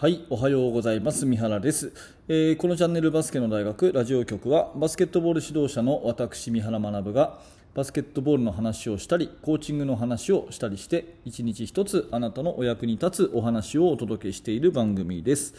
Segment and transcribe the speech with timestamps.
[0.00, 1.26] はい、おはようございます。
[1.26, 1.92] 三原です、
[2.26, 7.38] えーこのチャンネルバスケの大学ラジオ局はバスケットボール指導者の私三原学が
[7.74, 15.52] バスケットボールの話をしたりコーチングの話をしたりして一日一つあなたのお役に立つお話をお届けしている番組です。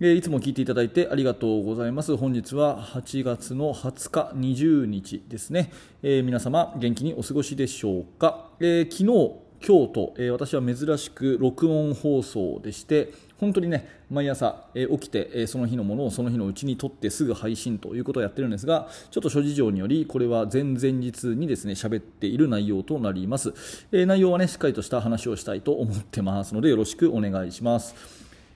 [0.00, 2.16] えーいつも聞いていただいてありがとうございます。
[2.16, 5.70] 本日は8月の20日、20日ですね。
[6.02, 8.50] えー皆様元気にお過ごしでしょうか。
[8.58, 23.54] え昨日、今日と、えー私は珍しく録音放送でして、本当にね、毎朝、えー起きて、えーその日のものをその日のうちに撮ってすぐ配信ということをやってるんですが、ちょっと諸事情により、これは前々日にですね、喋っている内容となります。
[23.92, 27.94] え内容はね、しっかりとした話をしたいと思ってますので、よろしくお願いします。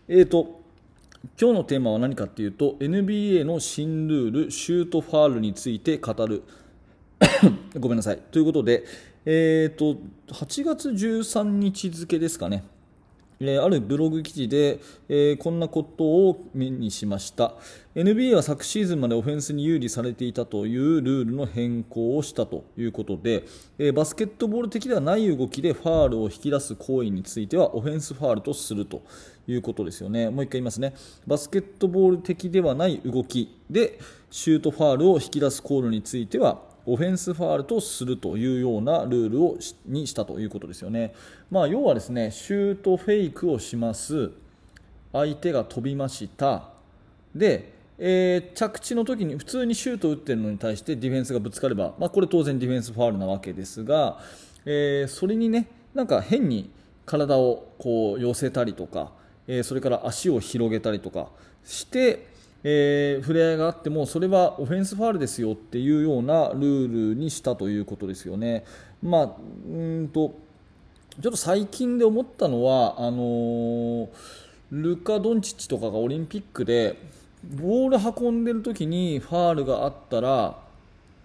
[0.08, 0.60] えーと、
[1.40, 6.42] 今日のテーマは何かっていうと NBA の新ルールシュートファールについて語る
[7.78, 8.84] ごめんなさいということで、
[9.28, 10.00] えー、と
[10.32, 12.62] 8月13日付ですかね。
[13.40, 17.54] えーあるブログ記事で、えーこんなことを目にしました。
[17.96, 23.42] NBA は昨シーズンまでオフェンスに有利されていたというルールの変更をしたということで、
[23.78, 29.02] えーバスケットボール的ではない動きでファールを引き出す行為についてはオフェンスファールとすると
[29.48, 30.30] いうことですよね。
[30.30, 30.94] もう一回言いますね。
[31.26, 33.98] バスケットボール的ではない動きで
[34.30, 41.14] シュートファールを引き出すコールについてはオフェンスファールとするというようなルールをしにしたということですよね。
[41.50, 44.30] まあ、要はですねシュートフェイクをします
[45.12, 46.68] 相手が飛びました
[47.34, 54.20] で、えー着地の時に普通にシュートを打っているのに対してディフェンスがぶつかれば、まあ、これ当然ディフェンスファールなわけですが、
[54.64, 56.70] えーそれにねなんか変に
[57.04, 59.12] 体をこう寄せたりとか、
[59.46, 61.28] えーそれから足を広げたりとか
[61.64, 62.26] して、
[62.64, 68.64] えー触れ合いがあってもそれはオフェンスファールですよっていうようなルールにしたということですよね。
[69.02, 69.30] まあ、
[69.68, 70.34] うんと
[71.20, 74.08] ちょっと最近で思ったのはあのー
[74.70, 76.98] ルカ・ドンチッチとかがオリンピックで
[77.44, 80.58] ボール運んでる時にファールがあったら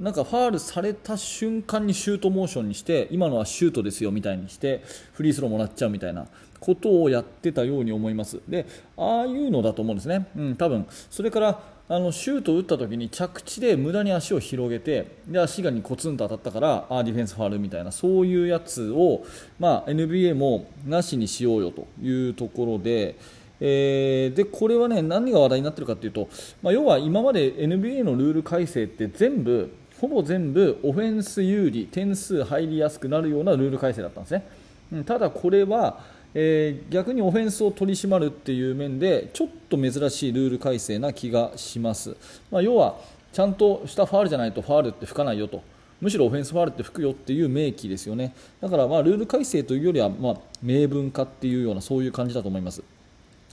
[0.01, 6.25] なんかファールされた瞬間にシュートモーションにして今のはシュートですよみたいにしてフリースローもらっちゃうみたいな
[6.59, 8.65] ことをやってたように思いますで
[8.97, 19.23] ああいうのだと思うんですね、うん、多分それからあのシュートを打った時に着地で無駄に足を広げてで足がにコツンと当たったからあディフェンスファールみたいなそういうやつを、
[19.59, 23.15] まあ、NBA もなしにしようよというところで。
[23.63, 26.29] えーでこれは、ね、何が話題になっているかというと、
[26.63, 34.47] まあ、要は今まで NBA のルール改正って全部ほぼ全部オフェンス有利点数入りやすくなるようなルール改正だったんですね、
[34.91, 35.99] うんただこれは、
[36.33, 42.17] えー逆にオフェンスを取り締まるっていう面でちょっと珍しいルール改正な気がします、
[42.49, 42.99] まあ、要は
[43.31, 45.63] ちゃんとしたファールじゃないとファールって吹かないよと。
[46.01, 48.33] むしろオフェンスファールって吹くよっていう明記ですよね。
[48.59, 52.83] だからまあルール改正というよりはま明文化っていうようなそういう感じだと思います。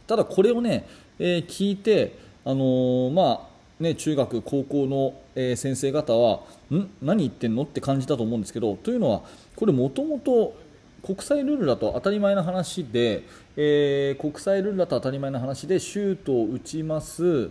[0.06, 0.88] ただこれをね、
[1.18, 6.40] えー聞いて、あのーまあね、中学、高校の、え先生方は
[6.70, 6.90] ん？
[7.00, 7.62] 何言ってんの？
[7.62, 9.22] って感じだと思うんですけどというのは
[9.54, 10.54] これもともと
[11.02, 13.22] 国際ルールだと当たり前の話で、
[13.56, 17.50] えー国際ルールだと当たり前の話でシュートを打ちます。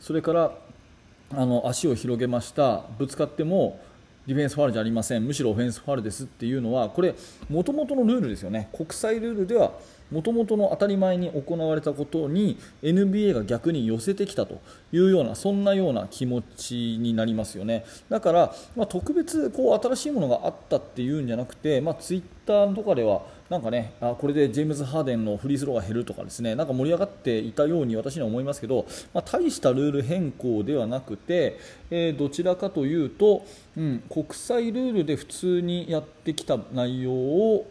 [0.00, 0.52] それから
[1.30, 2.84] あの足を広げました。
[2.96, 3.80] ぶつかっても
[4.28, 5.24] ディフェンスファールじゃありません。
[5.24, 7.14] むしろオフェンスファールですっていうのはこれ
[7.48, 8.68] もともとのルールですよね。
[8.76, 9.72] 国際ルールでは
[10.10, 14.60] もともとの当たり前に行われたことに NBA が逆に寄せてきたと
[14.92, 17.86] いうようなそんなような気持ちになりますよね。
[18.10, 31.58] だから、まあ、特別こう新しいものがあったっていうんじゃなくて、まあ、ツイッターとかではなんかねあこれでジェームズ・ハーデンのフリースローが減るとかですねなんか盛り上がっていたように私には思いますけど、まあ、大したルール変更ではなくて、
[31.90, 33.44] えーどちらかというと、
[33.76, 37.66] うん、国際ルールで普通にやってきた内容を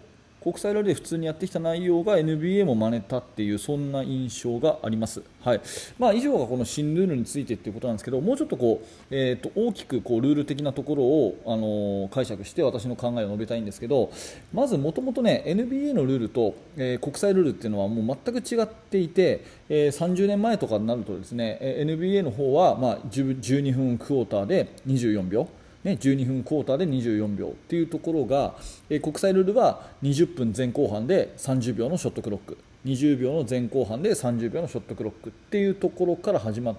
[0.48, 5.62] 国際ルーで普通にやってきた内容が NBA も真似たっていうそんな印象があります、はい。
[6.00, 14.12] まあ、以上がこの新ルールについてということなんですけどもうちょっとこう、えー、と大きくこうルール的なところを、あのー解釈して私の考えを述べたいんですけど
[14.54, 25.50] まずもともと NBA のルールと、えー国際ルールっていうのはもう全く違っていて、えー30年前とかになるとですね NBA の方は、まあ、10 12分クォーターで24秒。
[25.88, 28.56] ね、12分クォーターで24秒っていうところが、
[28.90, 36.76] え国際ルールは20分前後半で30秒のショットクロック20秒の前後半で30秒のショットクロックっていうところから始まっ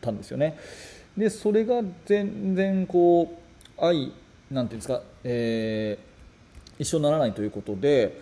[0.00, 0.58] たんですよね。
[1.16, 3.38] でそれが全然こ
[3.78, 4.12] う愛
[4.50, 6.10] なんていうんですか、えー
[6.80, 8.18] 一緒にならないということで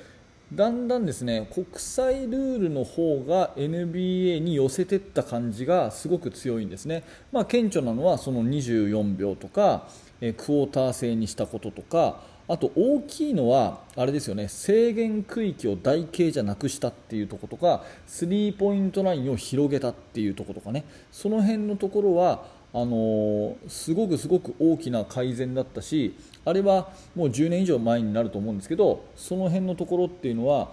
[0.53, 9.89] だんだんですね国際ルールの方が NBA に寄せていった感じがすごく強いんですね、まあ、顕著なのはその24秒とか、
[10.21, 20.85] えクォーター制にしたこととかあと大きいのはあれですよね制限区域を台形じゃなくしたっていうところとかスリーポイントラインを広げたっていうところとかね。
[21.13, 30.71] その辺のところはあの、すごくすごく大きな改善だったしあれはもう10年以上前になると思うんですけどその辺のところっていうのは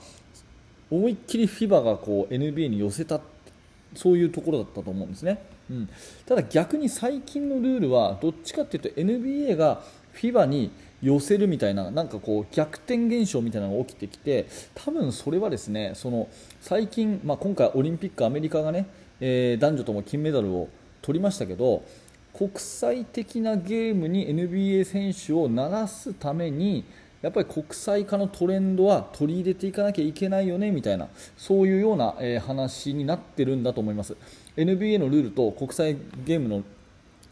[0.92, 3.20] 思いっきり FIBA がこう NBA に寄せた
[3.96, 5.90] そういうところだったと思うんですね、うん、
[6.26, 9.82] ただ逆に最近のルールはどっちかっていうと NBA が
[10.14, 10.72] FIBA に
[11.02, 16.30] 寄せるみたいななんかこう逆転現象みたいなのが起きてきて多分それはですねその
[16.62, 18.88] 最近、まあ、今回オリンピックアメリカがね、
[19.20, 20.70] えー、男女とも金メダルを
[21.02, 21.84] 取りましたけど
[22.34, 26.84] 国際的なゲームに NBA 選手を鳴らすために
[27.26, 34.16] やっぱり国際化のトレンドは取り入れていかなきゃいけないよねみたいなそういうような、え話になってるんだと思います。
[34.56, 36.64] NBA のルールと国際ゲームの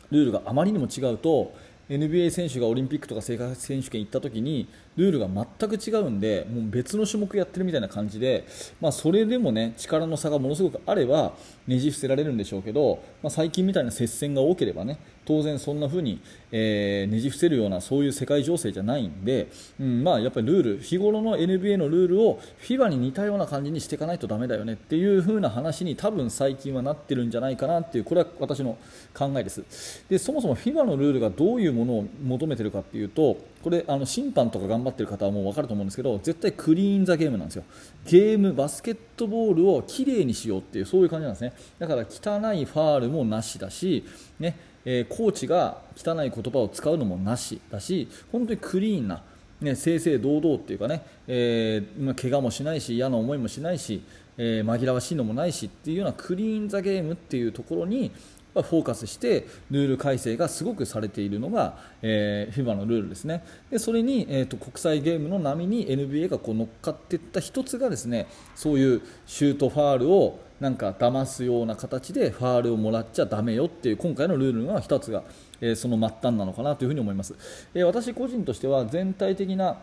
[0.10, 1.54] ルールがあまりにも違うと
[1.90, 8.46] NBA 選手がオリンピックとか世界選手権行った時にルールが全く違うんでもう別の種目やってるみたいな感じで、
[8.80, 11.34] まあ、それでもね力の差がものすごくあれば
[11.68, 19.50] ねじ伏せられるんでしょうけど、まあ、最近みたいな接戦が多ければね当然そんな風に、えー、ねじ伏せるようなそういう世界情勢じゃないんで、
[19.80, 28.78] うんまあ、やっぱりルール日頃の NBA のルールを FIBA に似たような感じにしていかないとだめだよねっていう風な話に多分最近はなってるんじゃないかなっていうこれは私の
[29.14, 29.64] 考えです。
[30.10, 37.64] でそもそも FIBA のルールがどういうものを求めてるかっていうとこれあの審判とか頑張ってる方はもう分かると思うんですけど絶対クリーン・ザ・ゲームなんですよ。
[38.06, 41.54] ゲームバスケットボールをきれいにしようっていうそういう感じなんですね。
[41.80, 44.04] だから汚いファールもなしだし
[44.40, 49.22] ねえー、コーチが汚い言葉を使うのもなしだし本当にクリーンな、
[49.62, 54.04] ね、正々堂々っていうかね、えー、怪我もしないし嫌な思いもしないし、
[54.38, 58.12] えー、紛らわしいのもないしっていうようなクリーン・ザ・ゲームっていうところに
[58.62, 63.44] フォーカスしてルール改正がすごくされているのが、えー、FIBA のルールですね。
[63.72, 75.24] でそれに、えーと、国際ゲームの波に NBA がこう乗っかっていった一つがですねそういうシュートファールをなんか騙すような形でファールをもらっちゃだめよっていう今回のルールが一つが、
[75.60, 77.36] えー、その末端なのかなというふに思います、
[77.74, 79.78] えー、私個人としては全体的な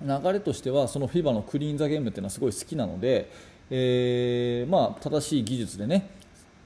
[0.00, 3.30] 流れとしてはその FIBA のクリーン・ザ・ゲームっていうのはすごい好きなので、
[3.70, 6.08] えー、まあ、正しい技術でね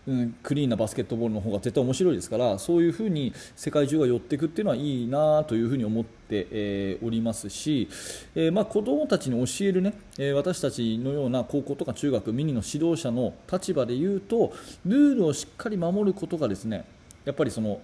[0.08, 7.88] うん、クリーンなバスケットボールの方が絶対面白いですからそういうふうに世界中が寄っていくっていうのはいいなというふに思って、えー、おりますし、
[8.34, 14.54] えー、まあ、子どもたちに教えるね、えー、私たちのような高校とか中学ミニの指導者の立場で言うと
[14.86, 16.86] ルールをしっかり守ることがですね
[17.26, 17.78] やっぱりその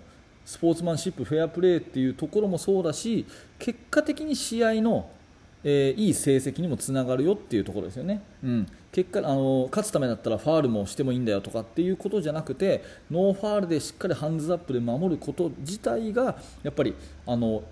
[0.46, 3.26] スポーツマンシップフェアプレーっていうところもそうだし
[3.58, 5.10] 結果的に試合の
[5.64, 16.94] えー、いい成績にもつながるよっていうところですよね、うん、結果あの勝つためだったらファールもしてもいいんだよとかっていうことじゃなくてノーファールでしっかりハンズアップで守ること自体がやっぱり
[17.26, 17.64] あの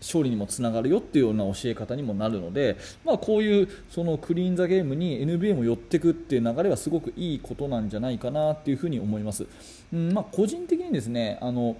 [0.00, 9.46] 勝利にもつながるよっていうような教え方にもなるので、まあ、こういうその clean the game に NBA も寄っていくっていう流れはすごくいいことなんじゃないかなっていうふに思います。
[9.92, 11.76] うんまあ、個人的にですねあの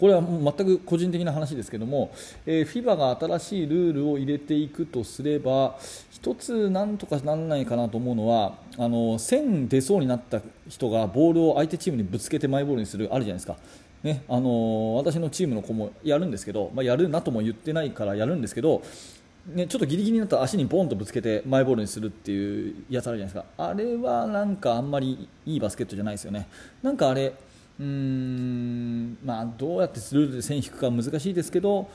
[0.00, 2.10] これは全く個人的な話ですけども、
[2.46, 5.76] えー、FIBA が新しいルールを入れていくとすれば
[6.22, 13.56] 1つなんとかならないかなと思うのはあの線出そうになった人がボールを相手チームにぶつけてマイボールにするあるじゃないですか。
[14.02, 18.82] ねあの私のチームの子もやるんですけど、まあ、やるなとも言ってないからやるんですけど
[19.46, 26.46] ね、ちょっとギリギリになったら足にボンとぶつけてマイボールにするっていうやつあるじゃないですかあれはなんかあんまりいいバスケットじゃないですよね
[26.82, 27.32] なんかあれ
[27.80, 31.88] うんまあ、どうやってルールで線引くか難しいですけど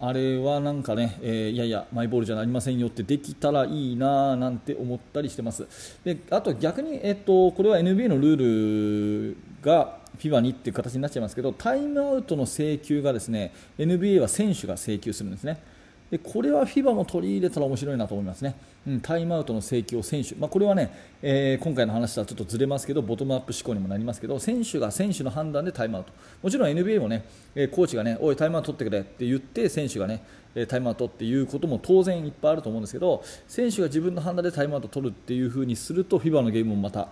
[0.00, 5.68] あれはなんかね、えー、いやいやマイボールじゃありませんよってできたらいいななんて思ったりしてます。
[6.04, 15.60] であと逆に、えっと、これは NBA のルールが FIBA にっていう形になっちゃいますけどタイムアウトの請求がですね NBA は選手が請求するんですね。
[16.10, 18.54] でこれは FIBA も取り入れたら面白いなと思いますね、
[18.86, 20.92] うん、タイムアウトの請求を選手、まあ、これはね、
[21.22, 26.12] えー、今回の話とはちょっとずれますけどボトムアップ思考にもなりますけど選手が選手の判断でタイムアウト。
[26.42, 27.24] もちろん NBA もね
[27.72, 30.22] コーチがねおいタイムアウト取ってくれって言って選手がね
[30.68, 37.08] タイムアウトっていうことも当然いっぱいあると思うんですけど選手が自分の判断でタイムアウト取るっていう風にすると FIBA のゲームもまた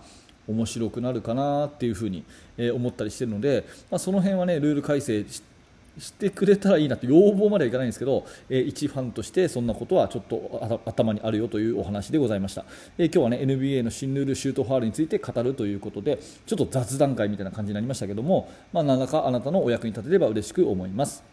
[0.47, 2.23] 面白くなるかなっていう風に
[2.57, 5.25] 思ったりしているので、まあ、その辺はねルール改正
[5.97, 12.65] してくれたらいいなって要望まではいかないんですけど、えー、一ファンとしてそんなことはちょっと頭にあるよというお話でございました、
[12.97, 21.32] えー、今日はね NBA の新ルールシュートファールについて語るということでちょっと雑談会みたいな感じになりましたけども、まあ、何らかあなたのお役に立てれば嬉しく思います。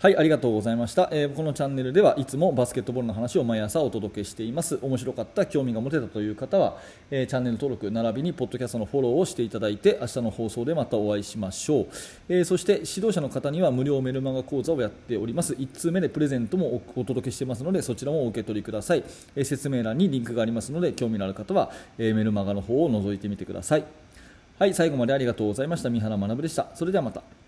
[0.00, 4.78] はい、ありがとうございました、えーこのチャンネルではいつもバスケットボールの話を毎朝お届けしています。
[4.80, 6.78] 面白かった、興味が持てたという方は、
[7.10, 11.86] えーチャンネル登録並びにポッドキャストのフォローをしていただいて、明日の放送でまたお会いしましょう。
[12.28, 15.54] えーそして指導者の方には無料メルマガ講座をやっております。
[15.54, 19.02] 1通目でプレゼントもお届けしてますので、そちらもお受け取りください。
[19.34, 23.84] え説明欄にリンクがありますので、興味のある方は、えメルマガの方を覗いてみてください。
[24.60, 25.90] はい、最後までありがとうございました。
[25.90, 26.68] 三原学でした。
[26.76, 27.47] それではまた。